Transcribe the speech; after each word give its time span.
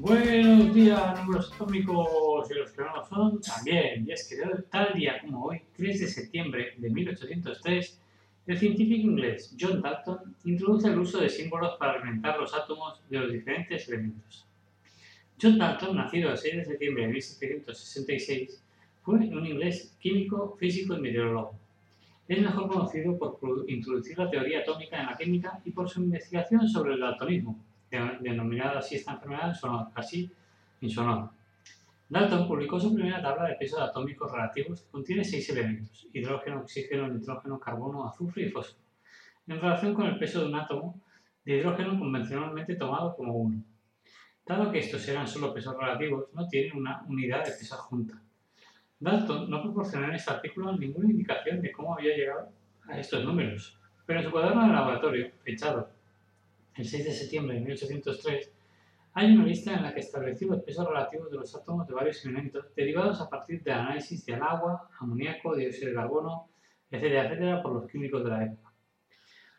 Buenos 0.00 0.72
días, 0.76 1.18
números 1.18 1.52
atómicos 1.52 2.48
y 2.48 2.54
los 2.54 2.70
que 2.70 2.82
no 2.82 2.94
lo 2.94 3.04
son 3.04 3.40
también. 3.40 4.06
Y 4.06 4.12
es 4.12 4.28
que 4.28 4.36
tal 4.70 4.94
día 4.94 5.20
como 5.20 5.46
hoy, 5.46 5.60
3 5.76 5.98
de 5.98 6.06
septiembre 6.06 6.74
de 6.76 6.88
1803, 6.88 8.00
el 8.46 8.58
científico 8.58 9.08
inglés 9.08 9.56
John 9.58 9.82
Dalton 9.82 10.36
introduce 10.44 10.86
el 10.86 11.00
uso 11.00 11.18
de 11.18 11.28
símbolos 11.28 11.76
para 11.80 11.94
alimentar 11.94 12.38
los 12.38 12.54
átomos 12.54 13.02
de 13.10 13.18
los 13.18 13.32
diferentes 13.32 13.88
elementos. 13.88 14.46
John 15.42 15.58
Dalton, 15.58 15.96
nacido 15.96 16.30
el 16.30 16.38
6 16.38 16.56
de 16.58 16.64
septiembre 16.64 17.02
de 17.02 17.08
1766, 17.14 18.62
fue 19.02 19.16
un 19.16 19.46
inglés 19.46 19.96
químico, 19.98 20.56
físico 20.60 20.94
y 20.94 21.00
meteorólogo. 21.00 21.58
Es 22.28 22.40
mejor 22.40 22.68
conocido 22.68 23.18
por 23.18 23.40
introducir 23.68 24.16
la 24.16 24.30
teoría 24.30 24.60
atómica 24.60 25.00
en 25.00 25.06
la 25.06 25.16
química 25.16 25.60
y 25.64 25.72
por 25.72 25.88
su 25.88 26.00
investigación 26.00 26.68
sobre 26.68 26.94
el 26.94 27.00
daltonismo, 27.00 27.58
denominada 27.90 28.78
así 28.78 28.96
esta 28.96 29.12
enfermedad 29.12 29.54
así 29.94 30.30
en 30.80 30.90
su 30.90 31.00
honor. 31.00 31.30
Dalton 32.08 32.48
publicó 32.48 32.80
su 32.80 32.94
primera 32.94 33.20
tabla 33.20 33.48
de 33.48 33.56
pesos 33.56 33.80
atómicos 33.80 34.32
relativos 34.32 34.80
que 34.80 34.90
contiene 34.90 35.24
seis 35.24 35.48
elementos, 35.50 36.06
hidrógeno, 36.12 36.60
oxígeno, 36.60 37.06
nitrógeno, 37.08 37.60
carbono, 37.60 38.08
azufre 38.08 38.44
y 38.44 38.50
fósforo, 38.50 38.82
en 39.46 39.60
relación 39.60 39.94
con 39.94 40.06
el 40.06 40.18
peso 40.18 40.40
de 40.40 40.46
un 40.46 40.54
átomo 40.54 40.98
de 41.44 41.58
hidrógeno 41.58 41.98
convencionalmente 41.98 42.76
tomado 42.76 43.14
como 43.14 43.34
uno. 43.34 43.62
Dado 44.46 44.72
que 44.72 44.78
estos 44.78 45.06
eran 45.06 45.28
solo 45.28 45.52
pesos 45.52 45.76
relativos, 45.76 46.26
no 46.32 46.48
tienen 46.48 46.78
una 46.78 47.02
unidad 47.06 47.44
de 47.44 47.50
peso 47.50 47.74
adjunta. 47.74 48.18
Dalton 49.00 49.50
no 49.50 49.62
proporcionó 49.62 50.08
en 50.08 50.14
este 50.14 50.30
artículo 50.30 50.74
ninguna 50.76 51.10
indicación 51.10 51.60
de 51.60 51.70
cómo 51.70 51.94
había 51.94 52.16
llegado 52.16 52.48
a 52.88 52.98
estos 52.98 53.22
números, 53.22 53.78
pero 54.06 54.20
en 54.20 54.24
su 54.24 54.32
cuaderno 54.32 54.66
de 54.66 54.72
laboratorio, 54.72 55.30
fechado 55.44 55.90
el 56.78 56.86
6 56.86 57.04
de 57.06 57.12
septiembre 57.12 57.54
de 57.56 57.60
1803, 57.62 58.52
hay 59.14 59.32
una 59.32 59.44
lista 59.44 59.74
en 59.74 59.82
la 59.82 59.92
que 59.92 59.98
estableció 59.98 60.46
los 60.46 60.62
pesos 60.62 60.86
relativos 60.86 61.28
de 61.28 61.36
los 61.36 61.52
átomos 61.52 61.88
de 61.88 61.92
varios 61.92 62.24
elementos 62.24 62.72
derivados 62.76 63.20
a 63.20 63.28
partir 63.28 63.64
del 63.64 63.74
análisis 63.74 64.24
del 64.24 64.40
agua, 64.40 64.88
amoníaco, 65.00 65.56
dióxido 65.56 65.88
de 65.88 65.94
carbono, 65.96 66.48
etcétera, 66.88 67.24
etcétera, 67.24 67.62
por 67.62 67.72
los 67.72 67.90
químicos 67.90 68.22
de 68.22 68.30
la 68.30 68.44
época. 68.44 68.72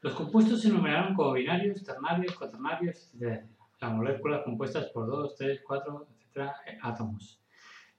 Los 0.00 0.14
compuestos 0.14 0.62
se 0.62 0.68
enumeraron 0.68 1.14
como 1.14 1.32
binarios, 1.32 1.82
ternarios, 1.82 2.36
cuaternarios, 2.36 3.10
etcétera, 3.12 3.46
Las 3.80 3.92
moléculas 3.92 4.44
compuestas 4.44 4.86
por 4.90 5.08
2, 5.08 5.34
3, 5.34 5.60
4, 5.66 6.06
etcétera, 6.14 6.54
átomos. 6.82 7.40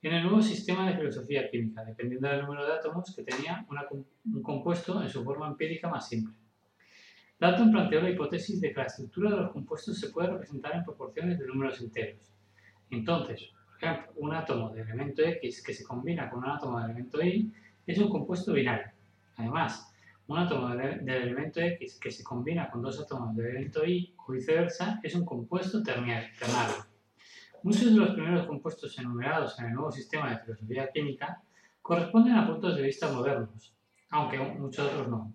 En 0.01 0.13
el 0.13 0.23
nuevo 0.23 0.41
sistema 0.41 0.89
de 0.89 0.95
filosofía 0.95 1.49
química, 1.49 1.83
dependiendo 1.83 2.29
del 2.29 2.43
número 2.43 2.65
de 2.65 2.71
átomos 2.71 3.13
que 3.13 3.23
tenía 3.23 3.65
un 4.23 4.41
compuesto 4.41 5.03
en 5.03 5.09
su 5.09 5.25
forma 5.25 5.47
empírica 5.47 5.89
más 5.89 6.07
simple. 6.07 6.33
Dalton 7.39 7.71
planteó 7.71 8.01
la 8.01 8.09
hipótesis 8.09 8.59
de 8.59 8.73
que 8.73 8.79
la 8.81 8.87
estructura 8.87 9.29
de 9.31 9.37
los 9.37 9.51
compuestos 9.51 9.97
se 9.97 10.09
puede 10.09 10.29
representar 10.29 10.75
en 10.75 10.83
proporciones 10.83 11.39
de 11.39 11.47
números 11.47 11.79
enteros. 11.79 12.19
Entonces, 12.89 13.51
por 13.65 13.77
ejemplo, 13.77 14.11
un 14.17 14.35
átomo 14.35 14.69
de 14.71 14.81
elemento 14.81 15.21
X 15.21 15.63
que 15.63 15.73
se 15.73 15.85
combina 15.85 16.29
con 16.29 16.39
un 16.39 16.49
átomo 16.49 16.79
de 16.79 16.85
elemento 16.85 17.23
Y 17.23 17.53
es 17.87 17.97
un 17.97 18.09
compuesto 18.09 18.51
binario. 18.51 18.91
Además, 19.37 19.89
un 20.27 20.37
átomo 20.37 20.67
del 20.75 21.09
elemento 21.09 21.61
X 21.61 21.97
que 21.97 22.11
se 22.11 22.23
combina 22.25 22.69
con 22.69 22.81
dos 22.81 22.99
átomos 22.99 23.33
de 23.37 23.49
elemento 23.49 23.85
Y 23.85 24.13
o 24.17 24.33
viceversa 24.33 24.99
es 25.01 25.15
un 25.15 25.25
compuesto 25.25 25.81
ternario. 25.81 26.85
Muchos 27.63 27.85
de 27.85 27.99
los 27.99 28.11
primeros 28.11 28.47
compuestos 28.47 28.99
enumerados 28.99 29.57
en 29.59 29.67
el 29.67 29.73
nuevo 29.73 29.91
sistema 29.91 30.29
de 30.29 30.39
filosofía 30.39 30.91
química 30.91 31.41
corresponden 31.81 32.35
a 32.35 32.45
puntos 32.45 32.75
de 32.75 32.81
vista 32.83 33.11
modernos, 33.11 33.73
aunque 34.09 34.39
muchos 34.39 34.85
otros 34.85 35.07
no. 35.07 35.33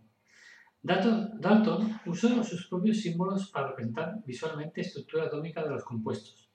Dalton 0.85 1.99
usó 2.05 2.45
sus 2.45 2.69
propios 2.69 3.01
símbolos 3.01 3.51
para 3.51 3.69
representar 3.69 4.23
visualmente 4.27 4.83
estructura 4.83 5.25
atómica 5.25 5.63
de 5.63 5.71
los 5.71 5.83
compuestos. 5.83 6.51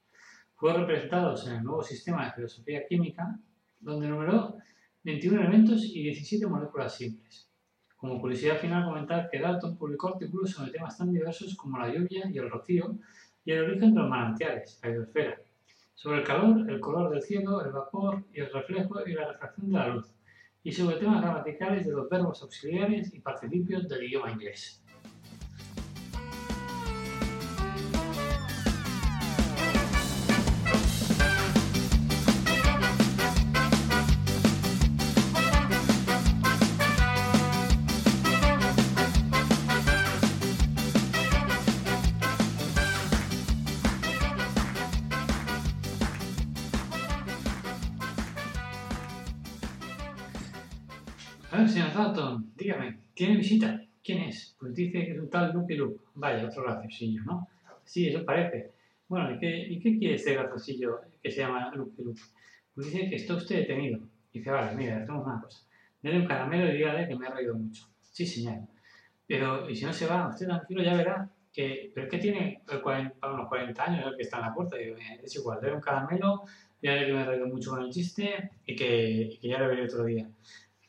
Fueron 0.54 0.82
representados 0.82 1.48
en 1.48 1.56
el 1.56 1.64
nuevo 1.64 1.82
sistema 1.82 2.26
de 2.26 2.34
filosofía 2.34 2.86
química, 2.88 3.40
donde 3.80 4.08
numeró 4.08 4.58
21 5.04 5.42
elementos 5.42 5.84
y 5.84 6.04
17 6.04 6.46
moléculas 6.46 6.96
simples. 6.96 7.50
Como 7.98 8.22
curiosidad 8.22 8.60
final, 8.60 8.86
comentar 8.86 9.32
que 9.32 9.40
Dalton 9.40 9.76
publicó 9.76 10.10
artículos 10.10 10.52
sobre 10.52 10.74
temas 10.74 10.96
tan 10.96 11.12
diversos 11.12 11.56
como 11.56 11.80
la 11.80 11.92
lluvia 11.92 12.30
y 12.32 12.38
el 12.38 12.52
rocío 12.52 13.00
y 13.44 13.52
el 13.52 13.64
origen 13.64 13.96
de 13.96 14.00
los 14.00 14.10
manantiales, 14.10 14.80
la 14.84 14.92
hidrosfera, 14.92 15.42
sobre 15.96 16.20
el 16.20 16.24
calor, 16.24 16.70
el 16.70 16.80
color 16.80 17.10
del 17.10 17.24
cielo, 17.24 17.66
el 17.66 17.72
vapor 17.72 18.24
y 18.32 18.42
el 18.42 18.54
reflejo 18.54 19.04
y 19.08 19.14
la 19.14 19.32
refracción 19.32 19.72
de 19.72 19.78
la 19.80 19.88
luz 19.88 20.19
y 20.64 20.72
sobre 20.72 20.98
temas 20.98 21.22
gramaticales 21.22 21.86
de 21.86 21.94
los 21.94 22.10
verbos 22.10 22.42
auxiliares 22.42 23.14
y 23.14 23.20
participios 23.20 23.88
del 23.88 24.04
idioma 24.04 24.32
inglés. 24.32 24.84
Señor 51.68 51.94
Dalton, 51.94 52.54
dígame, 52.56 53.00
¿tiene 53.14 53.38
visita? 53.38 53.82
¿Quién 54.04 54.20
es? 54.20 54.56
Pues 54.60 54.74
dice 54.74 55.06
que 55.06 55.12
es 55.12 55.20
un 55.20 55.30
tal 55.30 55.52
Luke 55.52 55.76
Luke. 55.76 56.00
Vaya, 56.16 56.46
otro 56.46 56.64
graciosillo, 56.64 57.24
¿no? 57.24 57.48
Sí, 57.84 58.08
eso 58.08 58.24
parece. 58.24 58.72
Bueno, 59.08 59.36
¿y 59.36 59.40
qué, 59.40 59.68
¿y 59.68 59.80
qué 59.80 59.98
quiere 59.98 60.16
este 60.16 60.34
graciosillo 60.34 61.02
que 61.22 61.32
se 61.32 61.42
llama 61.42 61.72
Luke 61.76 62.02
Luke? 62.02 62.22
Pues 62.74 62.88
dice 62.88 63.10
que 63.10 63.16
está 63.16 63.36
usted 63.36 63.58
detenido. 63.58 64.00
Dice, 64.32 64.52
vale, 64.52 64.76
mira, 64.76 64.98
hacemos 64.98 65.26
una 65.26 65.42
cosa. 65.42 65.62
Dele 66.02 66.20
un 66.20 66.28
caramelo 66.28 66.70
y 66.72 66.78
dígale 66.78 67.08
que 67.08 67.16
me 67.16 67.28
ha 67.28 67.32
reído 67.32 67.56
mucho. 67.56 67.88
Sí, 68.00 68.26
señor. 68.26 68.60
Pero, 69.28 69.70
y 69.70 69.76
si 69.76 69.86
no 69.86 69.94
se 69.94 70.08
va, 70.08 70.30
usted 70.30 70.46
tranquilo 70.48 70.84
ya 70.84 70.96
verá 70.96 71.30
que, 71.52 71.92
pero 71.94 72.08
es 72.08 72.12
que 72.12 72.20
tiene 72.20 72.62
40, 72.82 73.28
unos 73.34 73.48
40 73.50 73.84
años 73.84 74.08
el 74.08 74.16
que 74.16 74.24
está 74.24 74.38
en 74.38 74.44
la 74.44 74.54
puerta. 74.54 74.78
Digo, 74.78 74.96
es 75.24 75.36
igual, 75.36 75.60
dele 75.60 75.76
un 75.76 75.82
caramelo, 75.82 76.44
dígale 76.82 77.06
que 77.06 77.14
me 77.14 77.20
ha 77.20 77.26
reído 77.26 77.48
mucho 77.48 77.72
con 77.72 77.84
el 77.84 77.92
chiste 77.92 78.52
y 78.66 78.76
que, 78.76 79.30
y 79.32 79.38
que 79.40 79.48
ya 79.48 79.60
lo 79.60 79.68
veré 79.68 79.84
otro 79.84 80.06
día. 80.06 80.30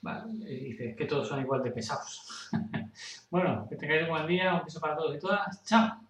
Vale, 0.02 0.32
y 0.50 0.64
dice 0.70 0.94
que 0.97 1.05
todos 1.05 1.29
son 1.29 1.41
igual 1.41 1.62
de 1.62 1.73
pesados. 1.73 2.49
bueno, 3.31 3.67
que 3.69 3.76
tengáis 3.76 4.05
un 4.05 4.11
buen 4.11 4.26
día, 4.26 4.55
un 4.55 4.64
beso 4.64 4.81
para 4.81 4.97
todos 4.97 5.14
y 5.14 5.19
todas. 5.19 5.62
¡Chao! 5.64 6.10